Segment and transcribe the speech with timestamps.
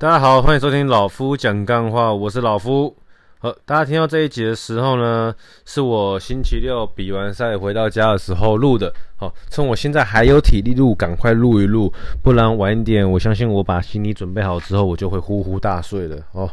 [0.00, 2.96] 大家好，欢迎收听老夫讲干话，我是老夫。
[3.40, 5.34] 好，大家听到这一集的时候呢，
[5.66, 8.94] 是我星期六比完赛回到家的时候录的。
[9.16, 11.92] 好，趁我现在还有体力录，赶快录一录，
[12.22, 16.16] 不然晚一点，我相信我把行李准备好之后，我就会呼呼大睡了。
[16.30, 16.48] 哦，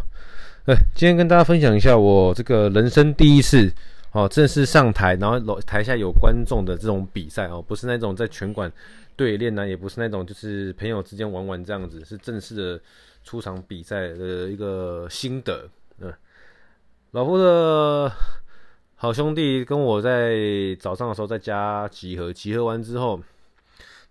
[0.66, 3.72] 对，今天跟大家分享一下我这个人生第一次
[4.12, 8.72] 哦，正式上台，然后台下有观众的这种比赛哦，不是那种在拳馆
[9.16, 12.82] 对练呢，也不是那种就是朋友之间玩玩这样子，是正式的。
[13.26, 16.14] 出场比赛的一个心得，嗯，
[17.10, 18.12] 老夫的
[18.94, 20.38] 好兄弟跟我在
[20.80, 23.20] 早上的时候在家集合，集合完之后，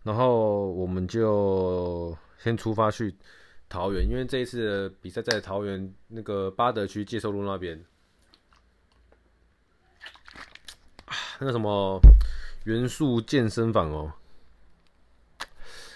[0.02, 3.14] 然后我们就先出发去
[3.68, 7.84] 桃园，因为这一次的比赛在桃园那个八德区介寿路那边，
[11.38, 12.00] 那个什么
[12.64, 14.12] 元素健身房哦，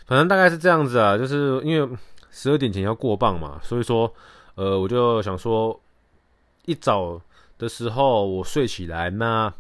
[0.09, 1.97] 反正大概是这样子啊，就是因为。
[2.31, 4.13] 十二点前要过磅嘛，所以说，
[4.55, 5.81] 呃，我就想说，
[6.67, 7.21] 一早
[7.57, 9.53] 的时候我睡起来，那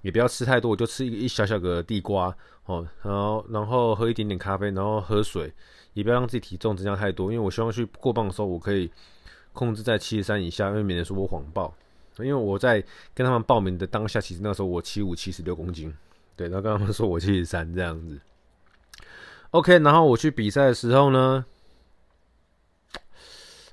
[0.00, 5.52] 也不要吃太多，我就吃一一小小个地瓜，哦，然后然后喝一点点咖啡，然后喝水，
[5.92, 8.90] 也不要让自己体重增加太多，因为我希望去过磅的时候，我可以
[9.52, 11.72] 控制在七十三以下，因为免得说我谎报。
[12.18, 12.82] 因为我在
[13.14, 15.94] 跟他们报名的当下，其实那时候我七五七十六公斤，
[16.36, 18.18] 对，然后跟他们说我七十三这样子。
[19.54, 21.44] OK，然后我去比赛的时候呢。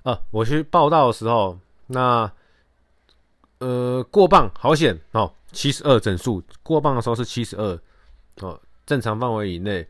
[0.03, 2.31] 啊，我去报到的时候，那
[3.59, 7.79] 呃过磅好险哦，七十二整数过磅的时候是七十二
[8.41, 9.87] 哦，正常范围以内，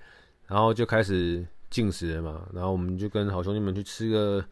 [0.48, 4.46] 然后就开始进食了嘛，然后我们就跟好兄弟们去吃个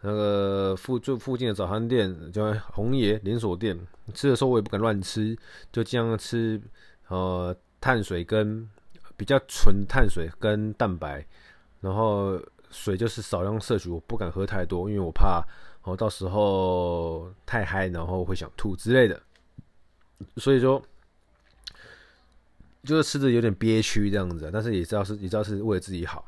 [0.00, 3.78] 那个附就附近的早餐店，叫红爷连锁店。
[4.14, 5.36] 吃的时候我也不敢乱吃，
[5.70, 6.58] 就这样吃
[7.08, 8.68] 呃碳水跟
[9.18, 11.26] 比较纯碳水跟蛋白，
[11.82, 12.40] 然后。
[12.70, 15.42] 水就是少量摄取，我不敢喝太多，因为我怕
[15.84, 19.18] 哦到时候太嗨，然后会想吐之类的。
[20.36, 20.82] 所以说，
[22.84, 26.26] 就是吃的有点憋屈这样子，但是也知道是也知道是为了自己好。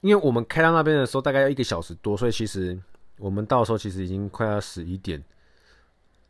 [0.00, 2.80] 因为我们开到那边的时候大概要一个小时多，所以其实
[3.18, 5.22] 我们到时候其实已经快要十一点，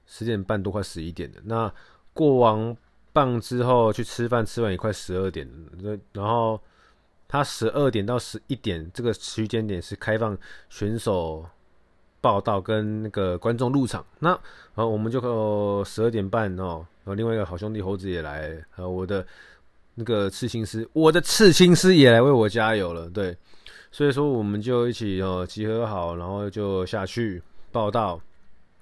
[0.04, 1.40] 十点半多快十一点了。
[1.44, 1.72] 那
[2.12, 2.76] 过往
[3.14, 5.48] 磅之后去吃饭，吃完也快十二点，
[6.12, 6.60] 然后。
[7.26, 10.38] 他十二点到十一点这个区间点是开放
[10.68, 11.44] 选手
[12.20, 14.04] 报到跟那个观众入场。
[14.20, 19.26] 那然后我们就十二点半哦，然后另外一个好兄弟猴子也来，然后我的
[19.96, 23.10] 那个刺青师，我的刺青师也来为我加油了。
[23.10, 23.36] 对，
[23.90, 27.42] 所以说我们就一起哦集合好，然后就下去
[27.72, 28.20] 报到，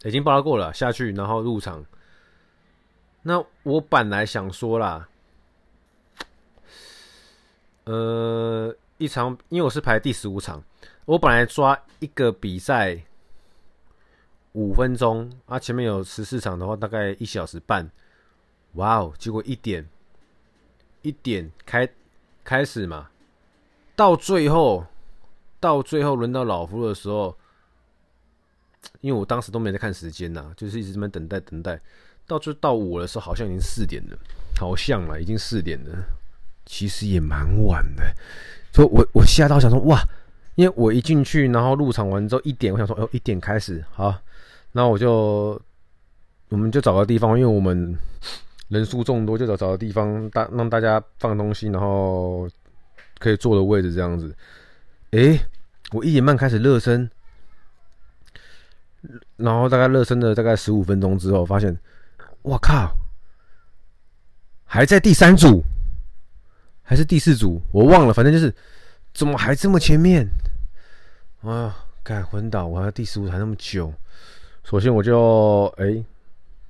[0.05, 1.83] 已经报到过了，下去然后入场。
[3.23, 5.09] 那我本来想说啦。
[7.85, 10.63] 呃，一场，因为我是排第十五场，
[11.05, 13.03] 我本来抓一个比赛
[14.53, 17.91] 五分钟啊，前面有十四场的话，大概一小时半。
[18.75, 19.89] 哇哦，结果一点
[21.03, 21.89] 一点开
[22.45, 23.11] 开始嘛，
[23.97, 24.87] 到最后
[25.59, 27.37] 到最后轮到老夫的时候，
[29.01, 31.81] 因为我当时都没在看时间呐，就是一直在等待等待，
[32.33, 34.17] 到就到我的时候，好像已经四点了，
[34.59, 35.91] 好像了，已经四点了。
[36.65, 38.05] 其实也蛮晚的，
[38.73, 40.01] 所以我我吓到想说哇，
[40.55, 44.17] 因为我一进去，然后入场完之后一点，我想说哦一点开始好，
[44.71, 45.61] 那我就
[46.49, 47.99] 我们就找个地方，因为我们
[48.69, 52.49] 人数众多，就找找个地方大让大家放东西，然后
[53.19, 54.35] 可以坐的位置这样子。
[55.11, 55.39] 诶，
[55.91, 57.11] 我一点半开始热身，
[59.37, 61.77] 然后大概热身了大概十五分钟之后，发现
[62.43, 62.97] 我靠，
[64.65, 65.65] 还在第三组。
[66.85, 68.55] 还是第四组，我忘了，反正就是
[69.15, 70.29] 怎么还这么前面
[71.41, 71.75] 啊？
[72.03, 73.91] 干昏倒，我还第十五台那么久。
[74.65, 76.05] 首先我就哎、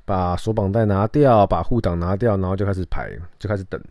[0.04, 3.82] 把锁绑带拿掉，把护挡拿掉，然后就开始排，就开始等。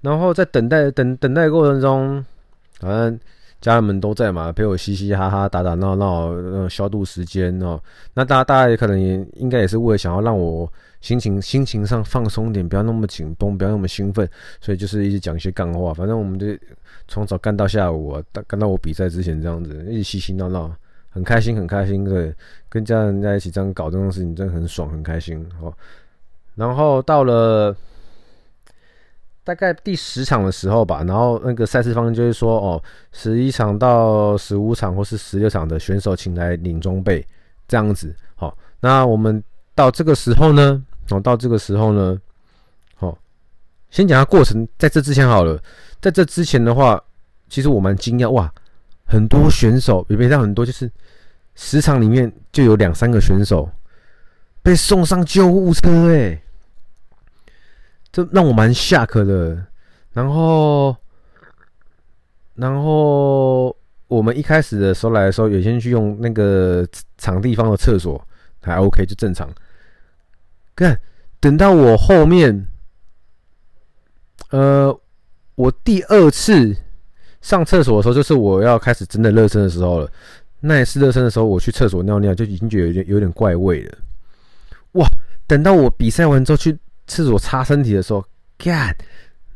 [0.00, 2.24] 然后在等待等等待过程中，
[2.80, 3.20] 反正
[3.60, 7.80] 家人们都在嘛，陪我嘻嘻哈哈、打打闹闹，消度时间哦。
[8.14, 10.70] 那大家大家也可能也应该也是为了想要让我。
[11.00, 14.28] 心情心情上放松点，不要那么紧绷，不要那么兴奋，
[14.60, 15.94] 所以就是一直讲一些干话。
[15.94, 16.46] 反正我们就
[17.08, 20.70] 从早干到下午啊，干到我比赛之前这样子，一直嘻嘻闹闹，
[21.08, 22.04] 很开心，很开心。
[22.04, 22.34] 对，
[22.68, 25.42] 跟家人在一起这样搞这种事情，真的很爽，很开心。
[25.62, 25.72] 哦，
[26.54, 27.74] 然后到了
[29.42, 32.82] 大概第十场的时候吧，然后那个赛事方就是说，哦，
[33.12, 37.26] 十一场到十五场或是十六场的选手，请来领装备，
[37.66, 38.14] 这样子。
[38.36, 39.42] 好，那我们
[39.74, 40.84] 到这个时候呢？
[41.08, 42.16] 哦，到这个时候呢，
[42.94, 43.18] 好，
[43.90, 44.68] 先讲下过程。
[44.78, 45.60] 在这之前好了，
[46.00, 47.02] 在这之前的话，
[47.48, 48.52] 其实我蛮惊讶哇，
[49.06, 50.88] 很多选手也没到很多，就是
[51.56, 53.68] 十场里面就有两三个选手
[54.62, 56.40] 被送上救护车，哎，
[58.12, 59.66] 这让我蛮吓客的。
[60.12, 60.96] 然后，
[62.54, 63.74] 然后
[64.08, 66.86] 我们一开始的时候来的时候，有先去用那个
[67.16, 68.20] 场地方的厕所，
[68.60, 69.48] 还 OK，就正常。
[70.74, 71.00] 看，
[71.38, 72.66] 等到我后面，
[74.50, 75.00] 呃，
[75.54, 76.76] 我第二次
[77.40, 80.10] 上厕所的时候，就是我要开始真的热身的时候了。
[80.58, 83.98] 那一次热身的时候，我去厕所尿尿，就已经觉得有点有点怪味了。
[84.92, 85.08] 哇！
[85.46, 86.76] 等到我比赛完之后去
[87.10, 88.24] 厕所擦身体的时候
[88.58, 88.96] ，，God，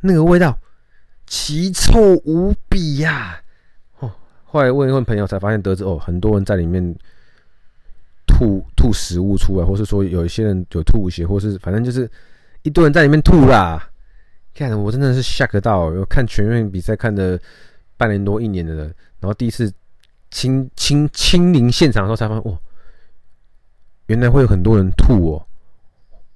[0.01, 0.59] 那个味道，
[1.27, 3.41] 奇臭无比呀！
[4.01, 4.13] 哦，
[4.45, 6.83] 后来问一问朋友，才发现得知哦，很多人在里面
[8.27, 12.11] 吐吐食物出来，或是说有一些人有吐血，或是反正就是
[12.63, 13.89] 一堆人在里面吐啦。
[14.55, 17.41] 看我真的是吓个到，有看全运比赛看的
[17.97, 18.87] 半年多一年的人，
[19.21, 19.73] 然后第一次。
[20.31, 22.59] 亲亲亲临现场的时候才发现，哇，
[24.07, 25.47] 原来会有很多人吐哦，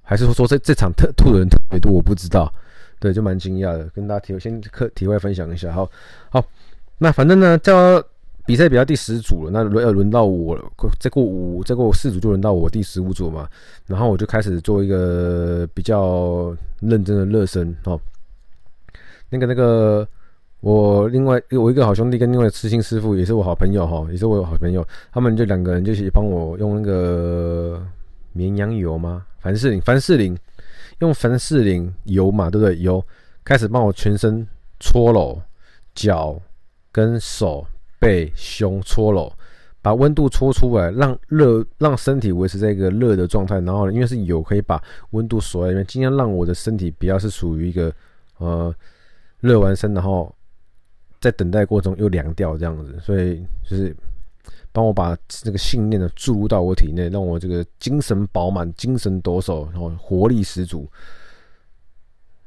[0.09, 1.91] 还是说说这这场特吐的人特别多？
[1.91, 2.51] 我不知道，
[2.99, 5.71] 对，就蛮惊讶的，跟大家提先课体外分享一下。
[5.71, 5.87] 好，
[6.31, 6.43] 好，
[6.97, 8.03] 那反正呢，叫
[8.43, 10.63] 比赛比较第十组了，那轮要轮到我了，
[10.99, 13.47] 再过五再过四组就轮到我第十五组嘛，
[13.85, 18.01] 然后我就开始做一个比较认真的热身哦，
[19.29, 20.07] 那个那个。
[20.61, 27.81] 我另外我一个好兄弟跟另外的痴心师傅也是我好朋友哈，也是我好朋友，他们就两个人就一起帮我用那个
[28.33, 29.25] 绵羊油吗？
[29.39, 30.37] 凡士林，凡士林，
[30.99, 32.77] 用凡士林油嘛，对不对？
[32.79, 33.05] 油
[33.43, 34.47] 开始帮我全身
[34.79, 35.41] 搓揉，
[35.95, 36.39] 脚
[36.91, 37.65] 跟手
[37.99, 39.31] 背胸搓揉，
[39.81, 43.59] 把温度搓出来，让热让身体维持在一个热的状态。
[43.61, 44.81] 然后因为是油，可以把
[45.11, 47.93] 温度锁在里面，尽量让我的身体比较是属于一个
[48.37, 48.73] 呃
[49.39, 50.33] 热完身，然后。
[51.21, 53.93] 在等待过程中又凉掉这样子，所以就是
[54.79, 60.89] 帮我把这个信念呢注入到我体内，让我这个精神饱满、精神抖擞，然后活力十足。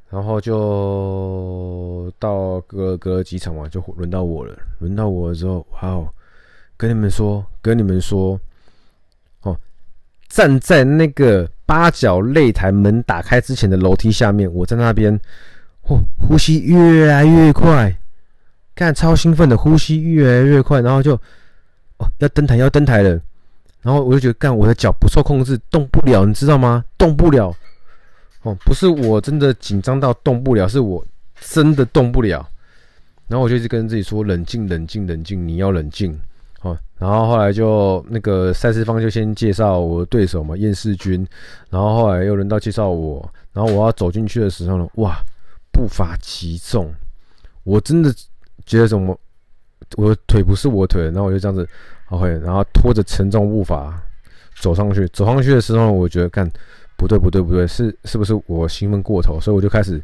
[0.09, 4.57] 然后就到隔隔了几场嘛，就轮到我了。
[4.79, 6.09] 轮到我的时候，哇哦！
[6.75, 8.39] 跟你们说，跟你们说，
[9.43, 9.55] 哦，
[10.27, 15.15] 站在那个八角擂台门打开之前的楼梯下面，我在那边，
[15.85, 17.95] 嚯，呼吸越来越快。
[18.73, 21.15] 看超兴奋的，呼吸越来越快，然后就
[22.19, 23.09] 要登台要登台了，
[23.81, 26.83] 然后我就觉得干我的脚不受控制动不了，你知道吗？
[26.97, 27.55] 动不了
[28.43, 31.05] 哦，不是我真的紧张到动不了，是我
[31.39, 32.47] 真的动不了。
[33.27, 36.19] 然后我就一直跟自己说冷静冷静冷静，你要冷静
[36.61, 36.77] 哦。
[36.97, 41.27] 然后后来就那个赛事方就先介绍我的对手嘛，燕世军。
[41.69, 45.15] 然后后来又轮到介绍我，然后我要走进去的时候呢，哇，
[45.71, 46.93] 步伐极重，
[47.63, 48.13] 我真的。
[48.65, 49.19] 觉得怎么？
[49.95, 51.67] 我的腿不是我腿，然后我就这样子
[52.09, 54.01] ，OK，然后拖着沉重步伐
[54.59, 55.07] 走上去。
[55.09, 56.49] 走上去的时候，我觉得干
[56.95, 59.39] 不对，不对，不对，是是不是我兴奋过头？
[59.39, 60.01] 所以我就开始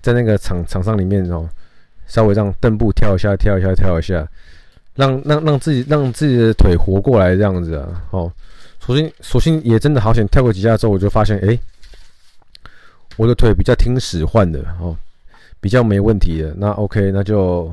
[0.00, 1.48] 在那个场场上里面哦，
[2.06, 4.26] 稍微让蹬步跳一下，跳一下，跳一下，
[4.94, 8.02] 让让让自己让自己的腿活过来这样子啊。
[8.10, 8.32] 哦，
[8.80, 11.58] 索性索性也真的好险，跳过几下之后，我就发现，哎，
[13.16, 14.96] 我的腿比较听使唤的哦。
[15.62, 17.70] 比较没问题的，那 OK，那就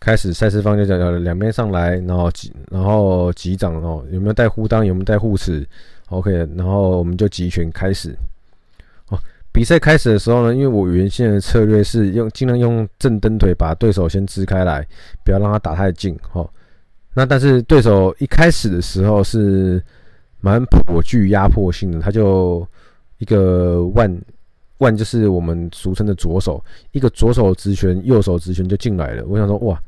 [0.00, 5.66] 开始赛事方就讲了两边上来，然后击，然后击掌哦，有没有带护裆，有没有带护齿
[6.08, 8.16] ？OK，然后我们就集拳开始。
[9.08, 9.18] 哦，
[9.52, 14.86] 比赛开始的时候呢，因为我原先的策略是用尽量用正蹬腿把对手先支开来，
[15.24, 16.16] 不要让他打太近。
[16.32, 16.48] 哦，
[17.14, 19.82] 那但是对手一开始的时候是
[20.40, 22.66] 蛮颇具压迫性的，他就
[23.18, 24.20] 一个万。
[24.78, 29.24] 万就是我们俗称的左手，一个左手直拳，右手直拳就进来了。
[29.26, 29.82] 我想说，哇，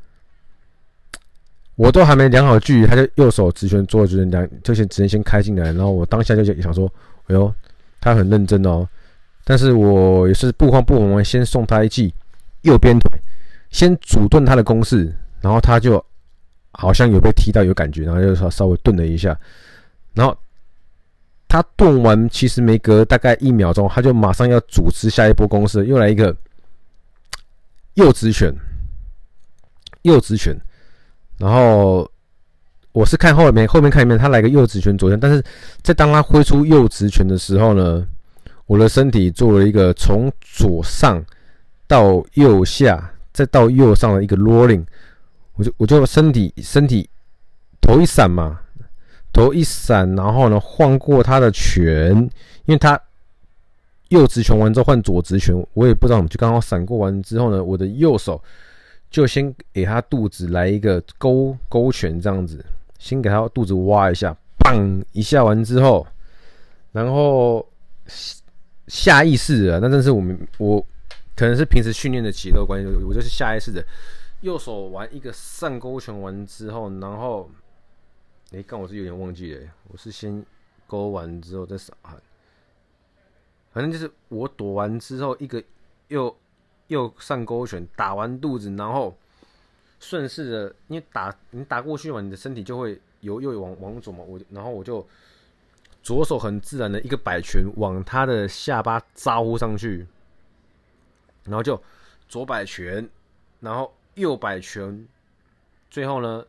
[1.75, 5.71] 我都还没量好距离，他就右手直拳，左手直拳两就先直接先开进来。
[5.73, 6.91] 然后我当下就想说，
[7.27, 7.53] 哎呦，
[7.99, 8.87] 他很认真哦。
[9.43, 12.13] 但是我也是不慌不忙，先送他一记
[12.61, 13.11] 右边腿，
[13.69, 15.15] 先阻断他的攻势。
[15.41, 16.03] 然后他就
[16.73, 19.37] 好像有被踢到有感觉，然后就稍稍微顿了一下，
[20.13, 20.37] 然后。
[21.53, 26.33] 他顿完，其实没隔大概一秒钟，他就马上要组织下一波攻势，又来一个
[27.95, 28.55] 右直拳，
[30.03, 30.57] 右直拳。
[31.41, 32.07] 然后
[32.91, 35.19] 我是看后面，后面看一面，他来个右直拳左拳。
[35.19, 35.43] 但是
[35.81, 38.05] 在当他挥出右直拳的时候呢，
[38.67, 41.23] 我的身体做了一个从左上
[41.87, 44.85] 到右下，再到右上的一个 rolling，
[45.55, 47.09] 我就我就身体身体
[47.81, 48.59] 头一闪嘛。
[49.33, 52.11] 头一闪，然后呢，晃过他的拳，
[52.65, 53.01] 因为他
[54.09, 58.43] 右直拳完之后换左直拳，我也不知道怎么，就刚好闪过完之后呢，我的右手
[59.11, 62.65] 就先给他肚子来一个勾勾拳，这样子，
[62.97, 66.07] 先给他肚子挖一下，砰一下完之后，
[66.93, 67.67] 然后
[68.87, 70.79] 下意识的，那真是我们我
[71.35, 73.85] 可能是平时训练的节奏关系，我就是下意识的，
[74.41, 77.49] 右手玩一个上勾拳完之后，然后，
[78.53, 80.43] 哎，刚我是有点忘记了，我是先
[80.87, 82.17] 勾完之后再扫汗。
[83.73, 85.61] 反正就是我躲完之后，一个
[86.09, 86.35] 右
[86.91, 89.17] 右上勾拳打完肚子，然后
[89.99, 94.23] 顺势的，你打你打过去嘛，你的身体就会由右往往左嘛。
[94.27, 95.07] 我然后我就
[96.03, 100.05] 左手很自然的一个摆拳往他的下巴招呼上去，
[101.45, 101.81] 然后就
[102.27, 103.09] 左摆拳，
[103.61, 105.07] 然后右摆拳，
[105.89, 106.45] 最后呢，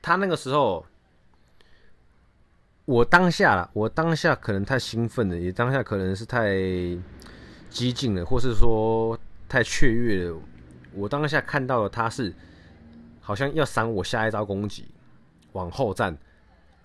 [0.00, 0.86] 他那个时候。
[2.84, 6.56] 我当下啦，我当下可能太兴奋了，也当下可能是太
[7.72, 10.38] 激进了，或是说太雀跃了。
[10.92, 12.32] 我当下看到了他是
[13.20, 14.86] 好像要闪我下一招攻击，
[15.52, 16.16] 往后站，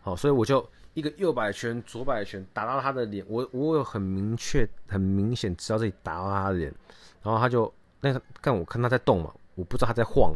[0.02, 6.74] 好，所以我就一个右摆拳、左摆拳打到他的脸，我我有很明确、很明显知道自己打到他的脸，
[7.22, 10.34] 然后他就那个看我看他在动嘛，我不知道他在晃。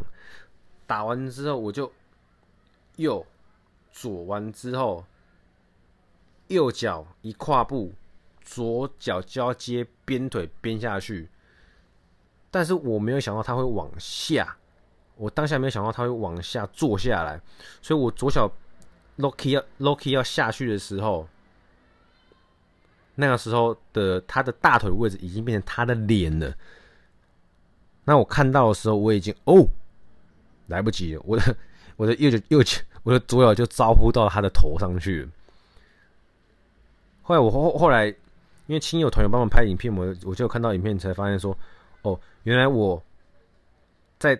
[0.85, 1.91] 打完之后我就
[2.97, 3.25] 右
[3.91, 5.03] 左完之后。
[6.47, 7.93] 右脚一跨步，
[8.43, 11.29] 左脚交接边腿边下去，
[12.49, 14.57] 但是我没有想到他会往下，
[15.15, 17.39] 我当下没有想到他会往下坐下来，
[17.81, 18.51] 所以我左脚
[19.17, 21.27] Loki 要 Loki 要下去的时候，
[23.15, 26.53] 那个时候的他的大腿位置已经变成他的脸了。
[28.03, 29.67] 那我看到的时候，我已经哦，
[30.67, 31.55] 来不及了，我的
[31.95, 35.29] 我的右脚右脚 我的左脚就招呼到他的头上去了。
[37.21, 38.13] 后来我后后来，
[38.67, 41.57] 因为亲友团友帮忙拍影片，我我就看到影片才发现说，
[42.01, 43.01] 哦，原来我
[44.19, 44.39] 在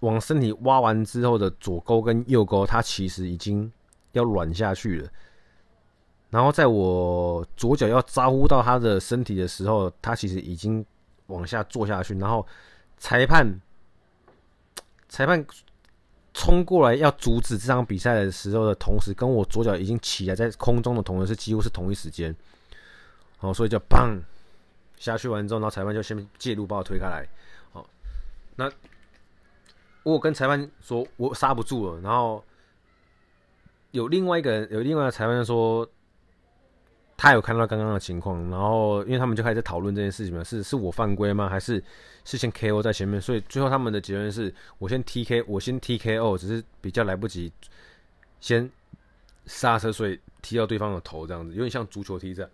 [0.00, 3.70] 往身体挖完之后的左勾跟右勾，它其实已经
[4.12, 5.08] 要软下去了。
[6.30, 10.84] 然后在我左脚要招呼到他的身体的时候，他其实已经
[11.26, 12.14] 往下坐下去。
[12.18, 12.46] 然后
[12.98, 13.60] 裁判
[15.08, 15.44] 裁判。
[16.32, 22.34] 冲过来要阻止这场比赛的时候的同时，跟我左脚已经起来在空中的同时是几乎是同一时间，
[23.40, 24.20] 好，所以就砰
[24.96, 27.28] 下去完之后，然后裁判就先介入把我推开来，
[27.72, 27.84] 好，
[28.54, 28.70] 那
[30.04, 32.44] 我跟裁判说我刹不住了，然后
[33.90, 35.90] 有另外一个人，有另外一个裁判说。
[37.22, 41.50] 他有看到刚刚的情况，然后因为他们就开始讨论这件事情嘛，是是我犯规吗？
[41.50, 41.84] 还是
[42.24, 43.20] 是先 KO 在前面？
[43.20, 47.52] 所以最后他们的结论是我先 TK，我先 TKO，只是比较来不及
[48.40, 48.70] 先
[49.44, 52.50] 刹车，所以踢到对方的头，这样子有点像足球踢这样。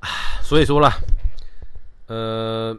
[0.00, 0.08] 啊，
[0.52, 0.94] 所以说啦，
[2.08, 2.78] 呃，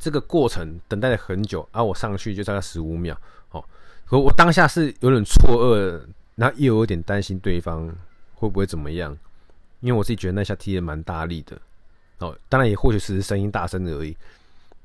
[0.00, 3.16] 这个过程等待了很久，啊、我上去就大概十五秒，
[3.52, 3.64] 哦，
[4.04, 6.08] 可我当下是有点错愕的。
[6.34, 7.88] 那又有点担心对方
[8.34, 9.16] 会不会怎么样，
[9.78, 11.56] 因为我自己觉得那下踢得蛮大力的，
[12.18, 14.16] 哦，当然也或许只是声音大声而已。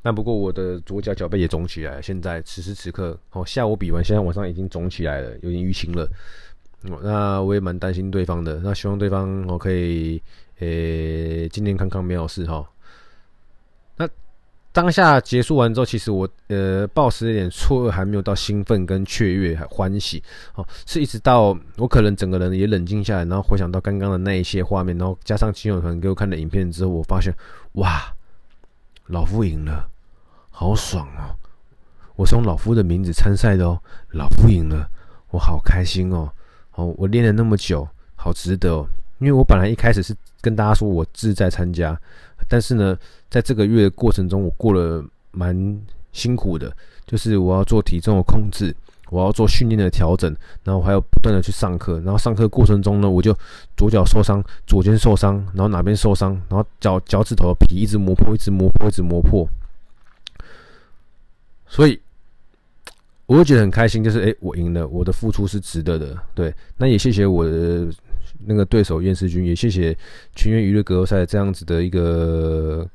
[0.04, 6.08] 但不过我的左脚脚背也肿起来了，现在此时此刻，哦，下午比完，现在晚上已经肿起来了，有点淤青了。
[7.02, 10.22] 那我也蛮担心对方的，那希望对方我可以，
[10.60, 12.66] 诶，健健康康没有事哈。
[13.98, 14.08] 那
[14.72, 20.22] 当下结束完之后，其实我呃抱持一点错愕，还没有到兴奋跟雀跃还欢喜，
[20.56, 27.34] 哦，是一直到我可能整个人也冷静下来，然后回想到刚刚的那一些画面，然后加上亲友团给我看的影片之后，我发现
[27.74, 28.14] 哇，
[29.08, 29.90] 老夫赢了，
[30.50, 31.36] 好爽哦！
[32.16, 33.82] 我是用老夫的名字参赛的哦，
[34.12, 34.90] 老夫赢了，
[35.32, 36.32] 我好开心哦！
[36.76, 38.88] 哦，我练了那么久，好值得哦，
[39.20, 42.00] 因为我本来一开始是跟大家说我志在参加。
[42.48, 42.96] 但是呢，
[43.30, 45.82] 在这个月的过程中，我过了蛮
[46.12, 46.72] 辛苦的，
[47.08, 48.76] 就是我要做体重的控制，
[49.10, 53.36] 我要做训练的调整，然后还要不断的去上课，然后上课过程中呢，我就
[53.76, 59.50] 左脚受伤，左肩受伤，然后哪边受伤，然后脚脚趾头的皮一直磨破，一直磨破，一直磨破，
[61.66, 62.00] 所以
[63.26, 67.88] 我会觉得很开心，就是诶，我赢了，我的付出是值得的，对，那也谢谢我的。
[68.46, 69.98] 那个对手厌世军，也谢谢
[70.36, 72.88] 全员娱乐格斗赛这样子的一个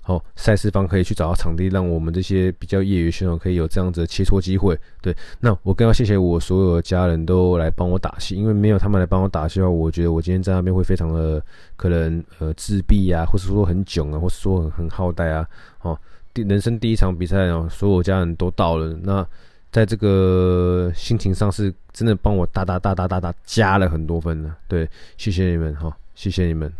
[0.00, 4.76] 好赛事方，可以去找到场地，让我们这些比较业余选手可以有这样子的切磋机会。
[5.02, 11.40] 对，那我更要谢谢我所有的家人都来帮我打气，因为没有他们来帮我打气的话，我觉得我今天在那边会非常的
[11.76, 15.46] 可能呃自闭啊，或是说很囧啊，或是说很很耗带啊。
[15.82, 15.96] 哦，
[16.32, 19.24] 第人生第一场比赛哦，所有家人都到了，那
[19.70, 24.56] 在这个心情上是真的帮我大大大大大大加了很多分了。
[24.66, 26.72] 对，谢谢你们哈，谢谢你们。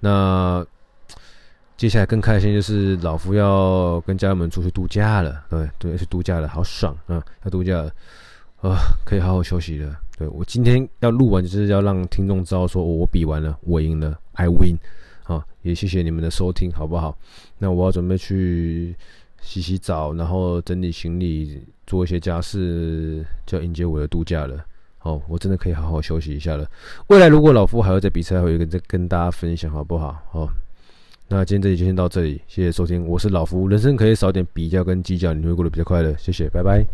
[0.00, 0.64] 那
[1.76, 7.22] 接下来更开心就是老夫要跟家人们出去度假了，对对，去度假了，好爽啊！
[7.44, 7.92] 要度假了，
[8.60, 9.96] 啊，可以好好休息了。
[10.16, 14.78] 对，我今天要录完，就是要让听众知道说，我比完了，我赢了，I win。
[15.24, 17.16] 好，也谢谢你们的收听，好不好？
[17.58, 18.94] 那我要准备去
[19.44, 24.64] 洗洗澡，然后整理行李，做一些家事，就要迎接我的度假了。
[24.98, 26.66] 好，我真的可以好好休息一下了。
[27.08, 30.16] 未来如果老夫还要在比赛，会跟再跟大家分享，好不好？
[30.32, 30.48] 好，
[31.28, 36.16] 那今天这集就先到这里，谢谢收听，我是老夫，人生可以少点比较跟计较，你会过得比较快乐。
[36.16, 36.84] 谢谢，拜拜。